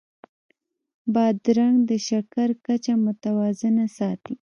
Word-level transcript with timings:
بادرنګ 1.13 1.77
د 1.89 1.91
شکر 2.07 2.49
کچه 2.65 2.93
متوازنه 3.05 3.85
ساتي. 3.97 4.35